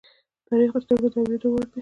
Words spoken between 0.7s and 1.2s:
د سترگو د